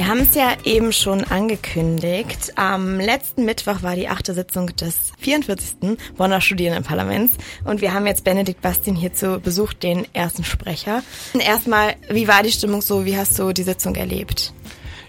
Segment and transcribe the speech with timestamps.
[0.00, 2.54] Wir haben es ja eben schon angekündigt.
[2.56, 5.98] Am letzten Mittwoch war die achte Sitzung des 44.
[6.16, 7.34] Bonner Studierendenparlaments
[7.66, 11.02] und wir haben jetzt Benedikt Bastin hier zu Besuch, den ersten Sprecher.
[11.38, 13.04] Erstmal, wie war die Stimmung so?
[13.04, 14.54] Wie hast du die Sitzung erlebt?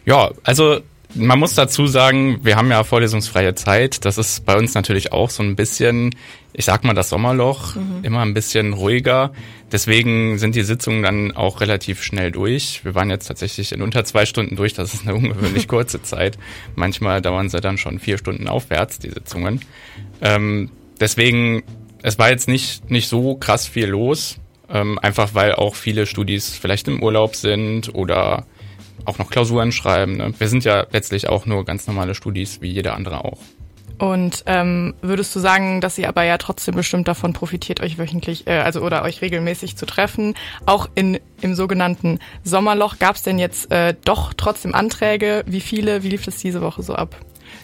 [0.06, 0.82] Ja, also
[1.16, 4.06] man muss dazu sagen, wir haben ja vorlesungsfreie Zeit.
[4.06, 6.16] Das ist bei uns natürlich auch so ein bisschen,
[6.54, 8.04] ich sag mal, das Sommerloch, mhm.
[8.04, 9.32] immer ein bisschen ruhiger.
[9.72, 12.84] Deswegen sind die Sitzungen dann auch relativ schnell durch.
[12.84, 14.74] Wir waren jetzt tatsächlich in unter zwei Stunden durch.
[14.74, 16.38] Das ist eine ungewöhnlich kurze Zeit.
[16.76, 19.62] Manchmal dauern sie dann schon vier Stunden aufwärts, die Sitzungen.
[20.22, 21.64] Ähm, deswegen,
[22.04, 24.38] es war jetzt nicht, nicht so krass viel los.
[24.70, 28.46] Ähm, einfach weil auch viele Studis vielleicht im Urlaub sind oder
[29.06, 30.18] auch noch Klausuren schreiben.
[30.18, 30.34] Ne?
[30.38, 33.40] Wir sind ja letztlich auch nur ganz normale Studis, wie jeder andere auch.
[34.02, 38.48] Und ähm, würdest du sagen, dass ihr aber ja trotzdem bestimmt davon profitiert, euch wöchentlich,
[38.48, 40.34] äh, also oder euch regelmäßig zu treffen?
[40.66, 45.44] Auch in im sogenannten Sommerloch gab es denn jetzt äh, doch trotzdem Anträge?
[45.46, 46.02] Wie viele?
[46.02, 47.16] Wie lief das diese Woche so ab?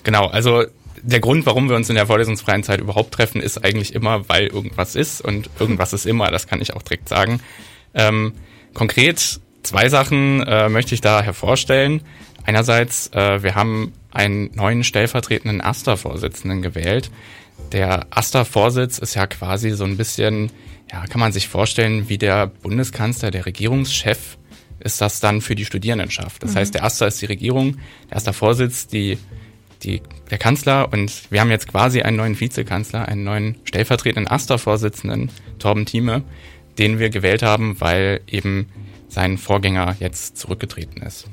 [0.03, 0.65] Genau, also
[1.01, 4.45] der Grund, warum wir uns in der vorlesungsfreien Zeit überhaupt treffen, ist eigentlich immer, weil
[4.45, 6.29] irgendwas ist und irgendwas ist immer.
[6.29, 7.39] Das kann ich auch direkt sagen.
[7.95, 8.33] Ähm,
[8.75, 11.99] konkret Zwei Sachen äh, möchte ich da hervorstellen.
[12.45, 17.11] Einerseits, äh, wir haben einen neuen stellvertretenden AStA-Vorsitzenden gewählt.
[17.73, 20.53] Der AStA-Vorsitz ist ja quasi so ein bisschen,
[20.89, 24.37] ja, kann man sich vorstellen, wie der Bundeskanzler, der Regierungschef
[24.79, 26.41] ist das dann für die Studierendenschaft.
[26.41, 26.59] Das mhm.
[26.59, 27.75] heißt, der AStA ist die Regierung,
[28.09, 29.17] der AStA-Vorsitz die,
[29.83, 30.01] die,
[30.31, 35.29] der Kanzler und wir haben jetzt quasi einen neuen Vizekanzler, einen neuen stellvertretenden AStA-Vorsitzenden,
[35.59, 36.23] Torben Thieme,
[36.77, 38.67] den wir gewählt haben, weil eben
[39.07, 41.27] sein Vorgänger jetzt zurückgetreten ist.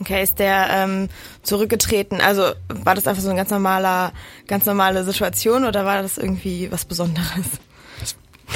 [0.00, 1.08] Okay, ist der ähm,
[1.42, 2.20] zurückgetreten?
[2.20, 4.12] Also war das einfach so eine ganz normaler,
[4.46, 7.46] ganz normale Situation oder war das irgendwie was Besonderes?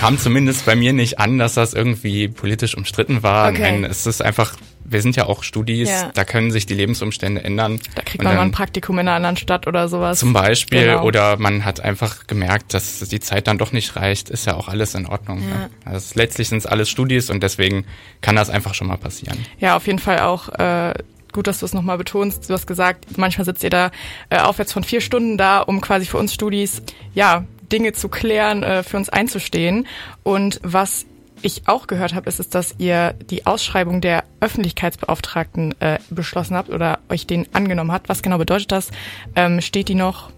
[0.00, 3.50] Kam zumindest bei mir nicht an, dass das irgendwie politisch umstritten war.
[3.50, 3.60] Okay.
[3.60, 4.56] Nein, es ist einfach
[4.90, 6.10] wir sind ja auch Studis, ja.
[6.14, 7.80] da können sich die Lebensumstände ändern.
[7.94, 10.18] Da kriegt man mal ein Praktikum in einer anderen Stadt oder sowas.
[10.18, 11.04] Zum Beispiel, genau.
[11.04, 14.68] oder man hat einfach gemerkt, dass die Zeit dann doch nicht reicht, ist ja auch
[14.68, 15.42] alles in Ordnung.
[15.42, 15.46] Ja.
[15.46, 15.70] Ne?
[15.84, 17.84] Also letztlich sind es alles Studis und deswegen
[18.20, 19.38] kann das einfach schon mal passieren.
[19.60, 20.48] Ja, auf jeden Fall auch.
[20.48, 20.94] Äh
[21.32, 22.50] gut, dass du es nochmal betonst.
[22.50, 23.92] Du hast gesagt, manchmal sitzt ihr da
[24.30, 26.82] äh, aufwärts von vier Stunden da, um quasi für uns Studis,
[27.14, 29.86] ja, Dinge zu klären, äh, für uns einzustehen.
[30.22, 31.06] Und was
[31.42, 36.70] ich auch gehört habe, ist es, dass ihr die Ausschreibung der Öffentlichkeitsbeauftragten äh, beschlossen habt
[36.70, 38.08] oder euch den angenommen habt.
[38.08, 38.90] Was genau bedeutet das?
[39.34, 40.30] Ähm, steht die noch?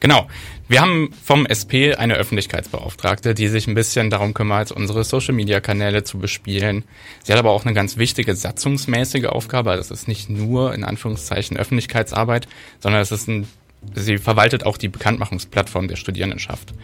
[0.00, 0.28] Genau.
[0.68, 6.18] Wir haben vom SP eine Öffentlichkeitsbeauftragte, die sich ein bisschen darum kümmert, unsere Social-Media-Kanäle zu
[6.18, 6.84] bespielen.
[7.24, 9.76] Sie hat aber auch eine ganz wichtige satzungsmäßige Aufgabe.
[9.76, 12.48] Das ist nicht nur in Anführungszeichen Öffentlichkeitsarbeit,
[12.80, 13.48] sondern es ist ein,
[13.94, 16.74] sie verwaltet auch die Bekanntmachungsplattform der Studierendenschaft.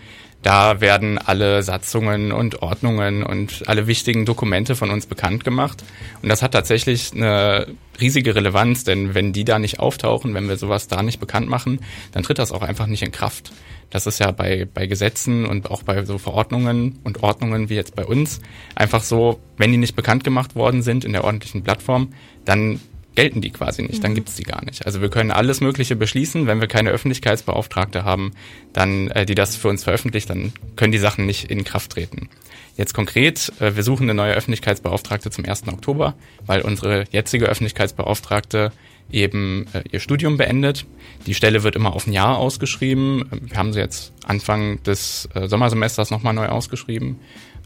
[0.45, 5.83] Da werden alle Satzungen und Ordnungen und alle wichtigen Dokumente von uns bekannt gemacht.
[6.21, 7.67] Und das hat tatsächlich eine
[7.99, 11.81] riesige Relevanz, denn wenn die da nicht auftauchen, wenn wir sowas da nicht bekannt machen,
[12.13, 13.53] dann tritt das auch einfach nicht in Kraft.
[13.89, 17.97] Das ist ja bei, bei Gesetzen und auch bei so Verordnungen und Ordnungen wie jetzt
[17.97, 18.41] bei uns
[18.75, 22.13] einfach so, wenn die nicht bekannt gemacht worden sind in der ordentlichen Plattform,
[22.45, 22.81] dann
[23.15, 24.17] gelten die quasi nicht, dann mhm.
[24.17, 24.87] gibt's die gar nicht.
[24.87, 28.33] Also wir können alles Mögliche beschließen, wenn wir keine Öffentlichkeitsbeauftragte haben,
[28.73, 32.29] dann äh, die das für uns veröffentlicht, dann können die Sachen nicht in Kraft treten.
[32.77, 35.69] Jetzt konkret, äh, wir suchen eine neue Öffentlichkeitsbeauftragte zum 1.
[35.69, 36.15] Oktober,
[36.47, 38.73] weil unsere jetzige Öffentlichkeitsbeauftragte
[39.11, 40.87] eben äh, ihr Studium beendet.
[41.27, 43.25] Die Stelle wird immer auf ein Jahr ausgeschrieben.
[43.31, 47.19] Wir haben sie jetzt Anfang des äh, Sommersemesters nochmal neu ausgeschrieben.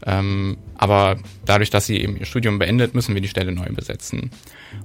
[0.05, 4.31] Ähm, aber dadurch, dass sie eben ihr Studium beendet, müssen wir die Stelle neu besetzen.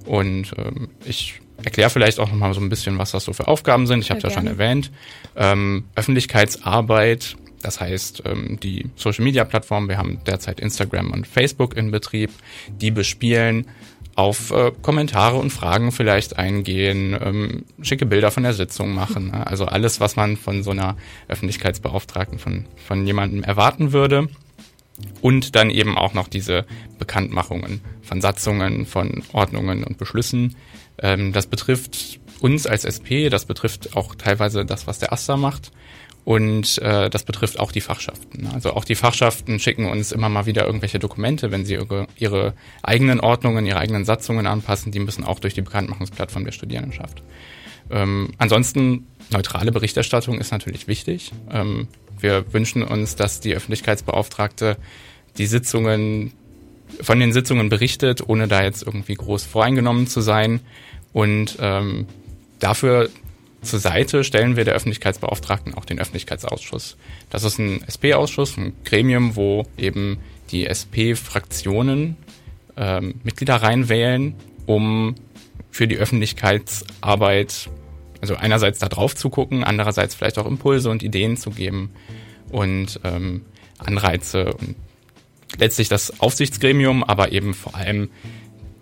[0.07, 3.87] Und ähm, ich erkläre vielleicht auch nochmal so ein bisschen, was das so für Aufgaben
[3.87, 4.01] sind.
[4.01, 4.91] Ich habe ja schon erwähnt.
[5.37, 12.31] Ähm, Öffentlichkeitsarbeit, das heißt ähm, die Social-Media-Plattformen, wir haben derzeit Instagram und Facebook in Betrieb,
[12.69, 13.67] die bespielen,
[14.17, 19.31] auf äh, Kommentare und Fragen vielleicht eingehen, ähm, schicke Bilder von der Sitzung machen.
[19.33, 19.47] Ne?
[19.47, 20.97] Also alles, was man von so einer
[21.29, 24.29] Öffentlichkeitsbeauftragten, von, von jemandem erwarten würde.
[25.21, 26.67] Und dann eben auch noch diese
[27.01, 30.55] Bekanntmachungen von Satzungen, von Ordnungen und Beschlüssen.
[30.99, 35.73] Ähm, das betrifft uns als SP, das betrifft auch teilweise das, was der AStA macht.
[36.25, 38.49] Und äh, das betrifft auch die Fachschaften.
[38.55, 42.55] Also auch die Fachschaften schicken uns immer mal wieder irgendwelche Dokumente, wenn sie ihre, ihre
[42.83, 44.91] eigenen Ordnungen, ihre eigenen Satzungen anpassen.
[44.91, 47.23] Die müssen auch durch die Bekanntmachungsplattform der Studierendenschaft.
[47.91, 51.33] Ähm, ansonsten neutrale Berichterstattung ist natürlich wichtig.
[51.51, 51.89] Ähm,
[52.19, 54.79] wir wünschen uns, dass die Öffentlichkeitsbeauftragte
[55.37, 56.33] die Sitzungen
[57.03, 60.61] von den Sitzungen berichtet, ohne da jetzt irgendwie groß voreingenommen zu sein.
[61.13, 62.07] Und ähm,
[62.61, 63.11] dafür
[63.65, 66.97] zur Seite stellen wir der Öffentlichkeitsbeauftragten auch den Öffentlichkeitsausschuss.
[67.31, 70.19] Das ist ein SP-Ausschuss, ein Gremium, wo eben
[70.51, 72.17] die SP-Fraktionen
[72.77, 74.35] ähm, Mitglieder reinwählen,
[74.67, 75.15] um
[75.71, 77.69] für die Öffentlichkeitsarbeit,
[78.21, 81.91] also einerseits da drauf zu gucken, andererseits vielleicht auch Impulse und Ideen zu geben
[82.51, 83.43] und ähm,
[83.79, 84.77] Anreize und
[85.59, 88.11] letztlich das Aufsichtsgremium, aber eben vor allem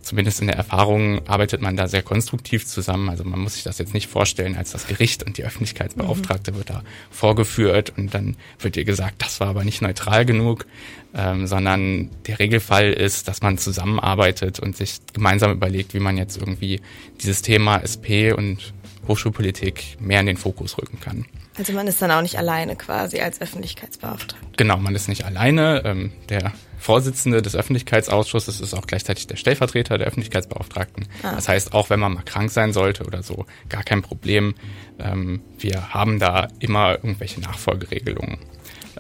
[0.03, 3.09] zumindest in der Erfahrung arbeitet man da sehr konstruktiv zusammen.
[3.09, 6.57] Also man muss sich das jetzt nicht vorstellen, als das Gericht und die Öffentlichkeitsbeauftragte mhm.
[6.57, 10.67] wird da vorgeführt und dann wird ihr gesagt, das war aber nicht neutral genug,
[11.15, 16.37] ähm, sondern der Regelfall ist, dass man zusammenarbeitet und sich gemeinsam überlegt, wie man jetzt
[16.37, 16.81] irgendwie
[17.21, 18.73] dieses Thema SP und
[19.09, 21.27] Hochschulpolitik mehr in den Fokus rücken kann.
[21.59, 24.37] Also man ist dann auch nicht alleine quasi als Öffentlichkeitsbeauftragter.
[24.57, 25.83] Genau, man ist nicht alleine.
[25.85, 26.53] Ähm, der
[26.83, 31.07] Vorsitzende des Öffentlichkeitsausschusses ist auch gleichzeitig der Stellvertreter der Öffentlichkeitsbeauftragten.
[31.23, 31.37] Ah.
[31.37, 34.57] Das heißt, auch wenn man mal krank sein sollte oder so, gar kein Problem.
[34.99, 38.39] Ähm, wir haben da immer irgendwelche Nachfolgeregelungen.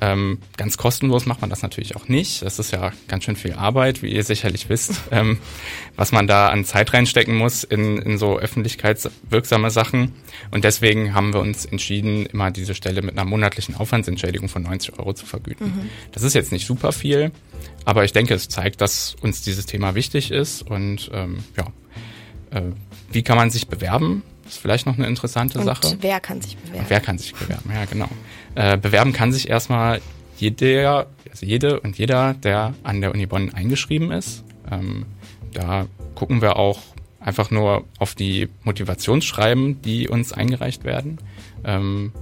[0.02, 2.42] Ähm, ganz kostenlos macht man das natürlich auch nicht.
[2.42, 5.38] Das ist ja ganz schön viel Arbeit, wie ihr sicherlich wisst, ähm,
[5.94, 10.12] was man da an Zeit reinstecken muss in, in so öffentlichkeitswirksame Sachen.
[10.50, 14.98] Und deswegen haben wir uns entschieden, immer diese Stelle mit einer monatlichen Aufwandsentschädigung von 90
[14.98, 15.66] Euro zu vergüten.
[15.66, 15.90] Mhm.
[16.10, 17.30] Das ist jetzt nicht super viel,
[17.84, 20.62] aber ich denke, es zeigt, dass uns dieses Thema wichtig ist.
[20.62, 22.72] Und ähm, ja, äh,
[23.12, 24.24] wie kann man sich bewerben?
[24.46, 25.96] Ist vielleicht noch eine interessante und Sache.
[26.00, 26.86] Wer kann sich bewerben?
[26.88, 27.70] wer kann sich bewerben?
[27.72, 28.08] Ja, genau.
[28.54, 30.00] Äh, bewerben kann sich erstmal
[30.38, 34.44] jeder, also jede und jeder, der an der Uni Bonn eingeschrieben ist.
[34.70, 35.06] Ähm,
[35.52, 36.80] da gucken wir auch
[37.20, 41.18] einfach nur auf die Motivationsschreiben, die uns eingereicht werden.
[41.64, 42.12] Ähm,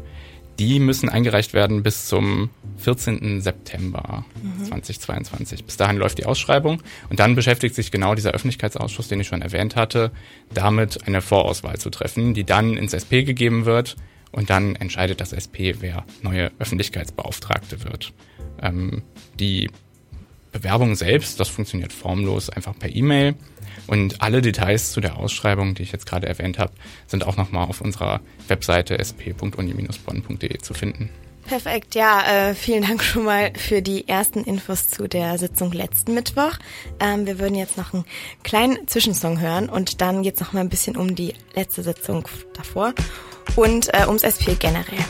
[0.61, 3.41] die müssen eingereicht werden bis zum 14.
[3.41, 4.65] September mhm.
[4.67, 5.65] 2022.
[5.65, 9.41] Bis dahin läuft die Ausschreibung und dann beschäftigt sich genau dieser Öffentlichkeitsausschuss, den ich schon
[9.41, 10.13] erwähnt hatte,
[10.53, 13.97] damit eine Vorauswahl zu treffen, die dann ins SP gegeben wird
[14.33, 18.13] und dann entscheidet das SP, wer neue Öffentlichkeitsbeauftragte wird.
[18.61, 19.01] Ähm,
[19.39, 19.71] die
[20.53, 23.35] Bewerbung selbst, das funktioniert formlos einfach per E-Mail.
[23.91, 26.73] Und alle Details zu der Ausschreibung, die ich jetzt gerade erwähnt habe,
[27.09, 31.11] sind auch nochmal auf unserer Webseite sp.uni-bonn.de zu finden.
[31.45, 36.15] Perfekt, ja, äh, vielen Dank schon mal für die ersten Infos zu der Sitzung letzten
[36.15, 36.53] Mittwoch.
[37.01, 38.05] Ähm, wir würden jetzt noch einen
[38.45, 42.29] kleinen Zwischensong hören und dann geht es noch mal ein bisschen um die letzte Sitzung
[42.55, 42.95] davor
[43.57, 45.05] und äh, ums SP generell.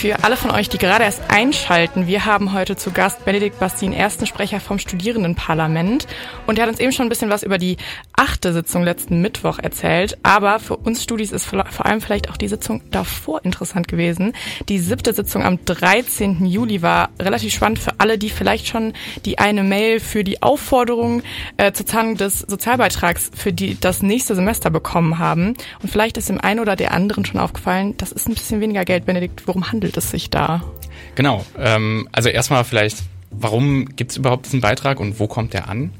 [0.00, 3.92] Für alle von euch, die gerade erst einschalten, wir haben heute zu Gast Benedikt Bastin,
[3.92, 6.06] ersten Sprecher vom Studierendenparlament.
[6.46, 7.76] Und er hat uns eben schon ein bisschen was über die
[8.20, 10.18] achte Sitzung letzten Mittwoch erzählt.
[10.22, 14.34] Aber für uns Studis ist vor allem vielleicht auch die Sitzung davor interessant gewesen.
[14.68, 16.44] Die siebte Sitzung am 13.
[16.44, 18.92] Juli war relativ spannend für alle, die vielleicht schon
[19.24, 21.22] die eine Mail für die Aufforderung
[21.56, 25.54] äh, zur Zahlung des Sozialbeitrags für die das nächste Semester bekommen haben.
[25.82, 28.84] Und vielleicht ist dem einen oder der anderen schon aufgefallen, das ist ein bisschen weniger
[28.84, 29.48] Geld, Benedikt.
[29.48, 30.62] Worum handelt es sich da?
[31.14, 31.46] Genau.
[31.58, 32.98] Ähm, also erstmal vielleicht,
[33.30, 35.90] warum gibt es überhaupt diesen Beitrag und wo kommt der an?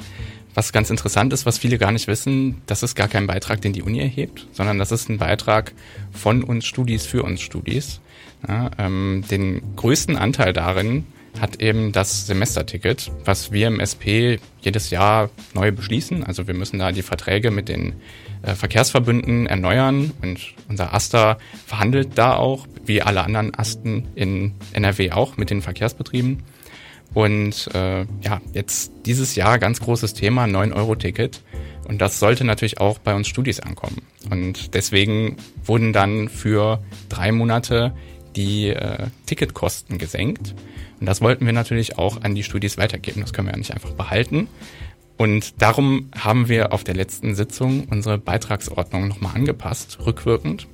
[0.54, 3.72] Was ganz interessant ist, was viele gar nicht wissen, das ist gar kein Beitrag, den
[3.72, 5.72] die Uni erhebt, sondern das ist ein Beitrag
[6.12, 8.00] von uns Studis für uns Studis.
[8.46, 11.04] Ja, ähm, den größten Anteil darin
[11.38, 16.24] hat eben das Semesterticket, was wir im SP jedes Jahr neu beschließen.
[16.24, 17.94] Also wir müssen da die Verträge mit den
[18.42, 25.12] äh, Verkehrsverbünden erneuern und unser Aster verhandelt da auch, wie alle anderen Asten in NRW
[25.12, 26.42] auch, mit den Verkehrsbetrieben.
[27.14, 31.42] Und äh, ja, jetzt dieses Jahr ganz großes Thema, 9-Euro-Ticket.
[31.88, 34.02] Und das sollte natürlich auch bei uns Studis ankommen.
[34.30, 37.92] Und deswegen wurden dann für drei Monate
[38.36, 40.54] die äh, Ticketkosten gesenkt.
[41.00, 43.22] Und das wollten wir natürlich auch an die Studis weitergeben.
[43.22, 44.48] Das können wir ja nicht einfach behalten.
[45.16, 50.66] Und darum haben wir auf der letzten Sitzung unsere Beitragsordnung nochmal angepasst, rückwirkend,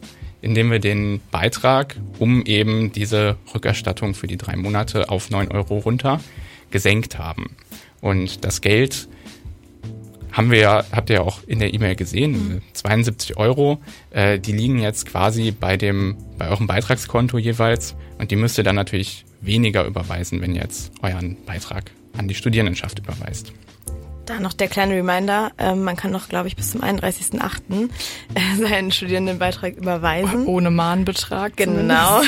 [0.43, 5.79] indem wir den Beitrag um eben diese Rückerstattung für die drei Monate auf neun Euro
[5.79, 6.21] runter
[6.71, 7.57] gesenkt haben.
[8.01, 9.09] Und das Geld
[10.33, 14.53] haben wir ja, habt ihr ja auch in der E-Mail gesehen, 72 Euro, äh, die
[14.53, 19.25] liegen jetzt quasi bei dem, bei eurem Beitragskonto jeweils und die müsst ihr dann natürlich
[19.41, 23.53] weniger überweisen, wenn ihr jetzt euren Beitrag an die Studierendenschaft überweist.
[24.27, 27.89] Da noch der kleine Reminder, ähm, man kann noch, glaube ich, bis zum 31.08.
[28.35, 30.47] Äh, seinen Studierendenbeitrag überweisen.
[30.47, 31.57] Ohne Mahnbetrag.
[31.57, 32.23] Genau.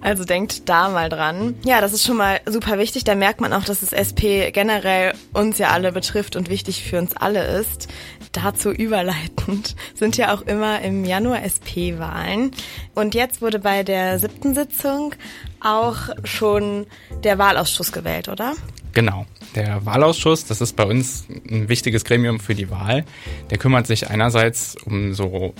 [0.00, 1.54] Also denkt da mal dran.
[1.64, 3.04] Ja, das ist schon mal super wichtig.
[3.04, 6.98] Da merkt man auch, dass das SP generell uns ja alle betrifft und wichtig für
[6.98, 7.86] uns alle ist.
[8.32, 12.50] Dazu überleitend sind ja auch immer im Januar SP-Wahlen.
[12.96, 15.14] Und jetzt wurde bei der siebten Sitzung
[15.60, 16.86] auch schon
[17.22, 18.54] der Wahlausschuss gewählt, oder?
[18.92, 19.26] Genau.
[19.54, 23.04] Der Wahlausschuss, das ist bei uns ein wichtiges Gremium für die Wahl.
[23.50, 25.54] Der kümmert sich einerseits um so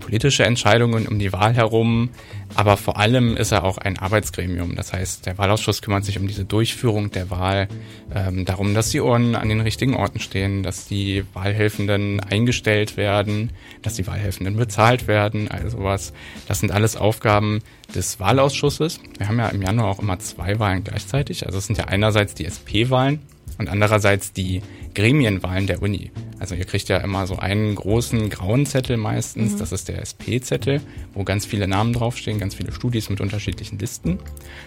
[0.00, 2.10] politische Entscheidungen um die Wahl herum,
[2.54, 4.74] aber vor allem ist er auch ein Arbeitsgremium.
[4.74, 7.68] Das heißt, der Wahlausschuss kümmert sich um diese Durchführung der Wahl,
[8.14, 13.50] ähm, darum, dass die Urnen an den richtigen Orten stehen, dass die Wahlhelfenden eingestellt werden,
[13.82, 16.12] dass die Wahlhelfenden bezahlt werden, also sowas.
[16.46, 17.60] Das sind alles Aufgaben
[17.94, 19.00] des Wahlausschusses.
[19.18, 21.46] Wir haben ja im Januar auch immer zwei Wahlen gleichzeitig.
[21.46, 23.20] Also es sind ja einerseits die SP-Wahlen
[23.58, 24.62] und andererseits die
[24.94, 26.10] Gremienwahlen der Uni.
[26.38, 29.58] Also ihr kriegt ja immer so einen großen grauen Zettel meistens, mhm.
[29.58, 30.80] das ist der SP-Zettel,
[31.14, 34.18] wo ganz viele Namen draufstehen, ganz viele Studis mit unterschiedlichen Listen.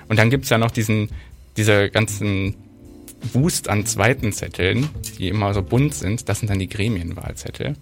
[0.09, 1.09] Und dann gibt's ja noch diesen,
[1.57, 2.55] diese ganzen
[3.33, 7.75] Wust an zweiten Zetteln, die immer so bunt sind, das sind dann die Gremienwahlzettel.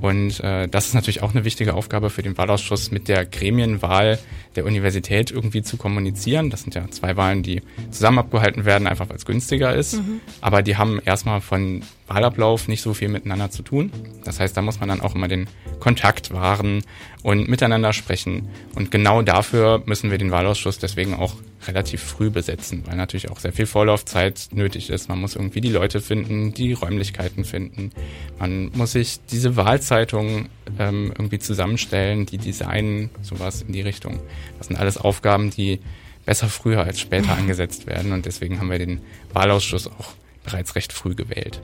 [0.00, 4.18] Und äh, das ist natürlich auch eine wichtige Aufgabe für den Wahlausschuss, mit der Gremienwahl
[4.54, 6.50] der Universität irgendwie zu kommunizieren.
[6.50, 9.94] Das sind ja zwei Wahlen, die zusammen abgehalten werden, einfach weil es günstiger ist.
[9.94, 10.20] Mhm.
[10.40, 13.90] Aber die haben erstmal von Wahlablauf nicht so viel miteinander zu tun.
[14.24, 15.46] Das heißt, da muss man dann auch immer den
[15.80, 16.82] Kontakt wahren
[17.22, 18.48] und miteinander sprechen.
[18.74, 21.34] Und genau dafür müssen wir den Wahlausschuss deswegen auch
[21.68, 25.08] relativ früh besetzen, weil natürlich auch sehr viel Vorlaufzeit nötig ist.
[25.08, 27.92] Man muss irgendwie die Leute finden, die Räumlichkeiten finden.
[28.38, 30.48] Man muss sich diese Wahlzeitungen
[30.78, 34.18] ähm, irgendwie zusammenstellen, die designen, sowas in die Richtung.
[34.56, 35.80] Das sind alles Aufgaben, die
[36.24, 38.12] besser früher als später angesetzt werden.
[38.12, 39.00] Und deswegen haben wir den
[39.32, 41.60] Wahlausschuss auch bereits recht früh gewählt.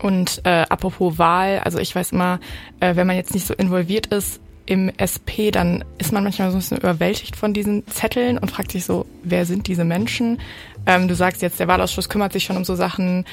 [0.00, 2.38] Und äh, apropos Wahl, also ich weiß immer,
[2.78, 6.58] äh, wenn man jetzt nicht so involviert ist im SP, dann ist man manchmal so
[6.58, 10.40] ein bisschen überwältigt von diesen Zetteln und fragt sich so, wer sind diese Menschen?
[10.84, 13.24] Ähm, du sagst jetzt, der Wahlausschuss kümmert sich schon um so Sachen,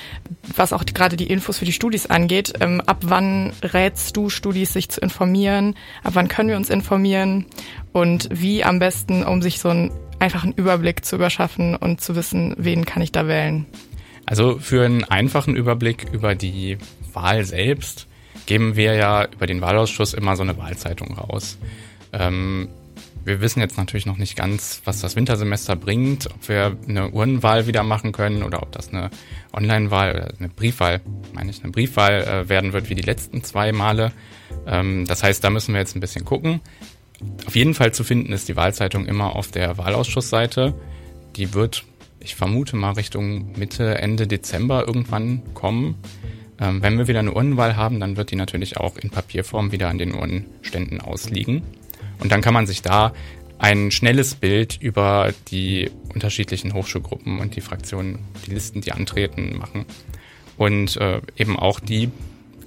[0.55, 2.53] was auch gerade die Infos für die Studis angeht.
[2.61, 5.75] Ähm, ab wann rätst du Studis, sich zu informieren?
[6.03, 7.45] Ab wann können wir uns informieren?
[7.91, 12.55] Und wie am besten, um sich so einen einfachen Überblick zu überschaffen und zu wissen,
[12.57, 13.65] wen kann ich da wählen?
[14.25, 16.77] Also für einen einfachen Überblick über die
[17.11, 18.07] Wahl selbst
[18.45, 21.57] geben wir ja über den Wahlausschuss immer so eine Wahlzeitung raus.
[22.13, 22.69] Ähm,
[23.23, 27.65] wir wissen jetzt natürlich noch nicht ganz, was das Wintersemester bringt, ob wir eine Urnenwahl
[27.65, 29.09] wieder machen können oder ob das eine
[29.51, 31.01] Online-Wahl oder eine Briefwahl,
[31.33, 34.11] meine ich, eine Briefwahl äh, werden wird wie die letzten zwei Male.
[34.67, 36.61] Ähm, das heißt, da müssen wir jetzt ein bisschen gucken.
[37.47, 40.75] Auf jeden Fall zu finden ist die Wahlzeitung immer auf der Wahlausschussseite.
[41.35, 41.83] Die wird
[42.25, 45.95] ich vermute mal Richtung Mitte, Ende Dezember irgendwann kommen.
[46.59, 49.89] Ähm, wenn wir wieder eine Urnenwahl haben, dann wird die natürlich auch in Papierform wieder
[49.89, 51.63] an den Urnenständen ausliegen.
[52.19, 53.13] Und dann kann man sich da
[53.57, 59.85] ein schnelles Bild über die unterschiedlichen Hochschulgruppen und die Fraktionen, die Listen, die antreten, machen.
[60.57, 62.09] Und äh, eben auch die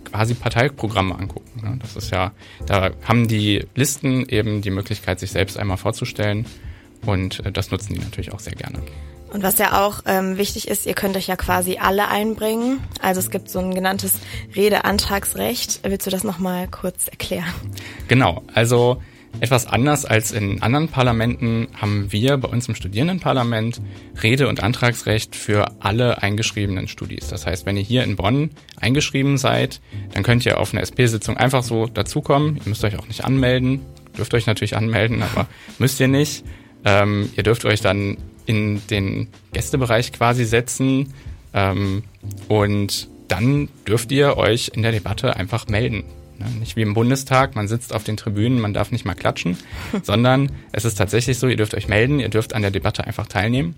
[0.05, 1.61] quasi Parteiprogramme angucken.
[1.63, 1.79] Ne?
[1.81, 2.33] Das ist ja,
[2.67, 6.47] da haben die Listen eben die Möglichkeit, sich selbst einmal vorzustellen.
[7.05, 8.81] Und äh, das nutzen die natürlich auch sehr gerne.
[9.33, 12.81] Und was ja auch ähm, wichtig ist, ihr könnt euch ja quasi alle einbringen.
[13.01, 14.15] Also es gibt so ein genanntes
[14.57, 15.81] Redeantragsrecht.
[15.83, 17.53] Willst du das nochmal kurz erklären?
[18.09, 19.03] Genau, also
[19.41, 23.81] etwas anders als in anderen Parlamenten haben wir bei uns im Studierendenparlament
[24.21, 27.29] Rede- und Antragsrecht für alle eingeschriebenen Studis.
[27.29, 29.81] Das heißt, wenn ihr hier in Bonn eingeschrieben seid,
[30.13, 32.57] dann könnt ihr auf eine SP-Sitzung einfach so dazukommen.
[32.57, 33.83] Ihr müsst euch auch nicht anmelden.
[34.17, 35.47] Dürft euch natürlich anmelden, aber
[35.79, 36.45] müsst ihr nicht.
[36.85, 38.17] Ähm, ihr dürft euch dann
[38.49, 41.13] in den Gästebereich quasi setzen
[41.53, 42.03] ähm,
[42.49, 46.05] und dann dürft ihr euch in der Debatte einfach melden.
[46.39, 46.47] Ne?
[46.59, 49.59] Nicht wie im Bundestag, man sitzt auf den Tribünen, man darf nicht mal klatschen,
[50.03, 53.27] sondern es ist tatsächlich so, ihr dürft euch melden, ihr dürft an der Debatte einfach
[53.27, 53.75] teilnehmen.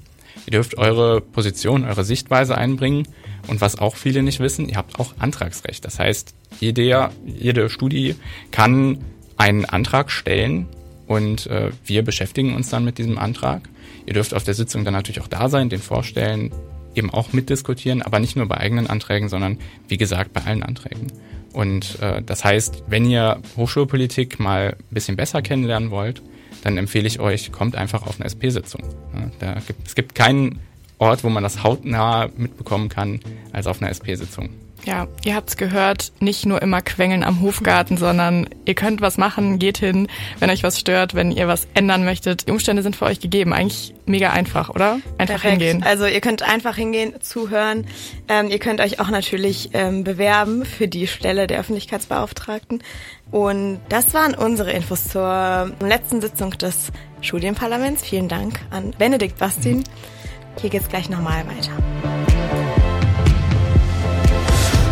[0.46, 3.08] Ihr dürft eure Position, eure Sichtweise einbringen.
[3.48, 5.84] Und was auch viele nicht wissen, ihr habt auch Antragsrecht.
[5.84, 8.14] Das heißt, jeder, jede Studie
[8.52, 8.98] kann
[9.36, 10.68] einen Antrag stellen
[11.10, 13.68] und äh, wir beschäftigen uns dann mit diesem Antrag.
[14.06, 16.52] Ihr dürft auf der Sitzung dann natürlich auch da sein, den vorstellen,
[16.94, 21.08] eben auch mitdiskutieren, aber nicht nur bei eigenen Anträgen, sondern wie gesagt bei allen Anträgen.
[21.52, 26.22] Und äh, das heißt, wenn ihr Hochschulpolitik mal ein bisschen besser kennenlernen wollt,
[26.62, 28.84] dann empfehle ich euch, kommt einfach auf eine SP-Sitzung.
[29.42, 30.60] Ja, es gibt keinen
[30.98, 33.18] Ort, wo man das hautnah mitbekommen kann,
[33.50, 34.50] als auf einer SP-Sitzung.
[34.84, 39.58] Ja, ihr habt's gehört, nicht nur immer quengeln am Hofgarten, sondern ihr könnt was machen,
[39.58, 40.08] geht hin,
[40.38, 42.46] wenn euch was stört, wenn ihr was ändern möchtet.
[42.46, 43.52] Die Umstände sind für euch gegeben.
[43.52, 45.00] Eigentlich mega einfach, oder?
[45.18, 45.62] Einfach Perfekt.
[45.62, 45.82] hingehen.
[45.82, 47.86] Also ihr könnt einfach hingehen, zuhören.
[48.28, 52.82] Ähm, ihr könnt euch auch natürlich ähm, bewerben für die Stelle der Öffentlichkeitsbeauftragten.
[53.30, 58.02] Und das waren unsere Infos zur letzten Sitzung des Studienparlaments.
[58.02, 59.84] Vielen Dank an Benedikt Bastin.
[60.60, 62.29] Hier geht's gleich nochmal weiter.